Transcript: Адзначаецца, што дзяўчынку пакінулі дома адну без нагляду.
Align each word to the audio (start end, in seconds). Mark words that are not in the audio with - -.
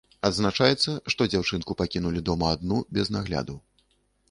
Адзначаецца, 0.27 0.93
што 1.15 1.27
дзяўчынку 1.33 1.77
пакінулі 1.83 2.25
дома 2.31 2.51
адну 2.55 2.81
без 2.99 3.15
нагляду. 3.19 3.61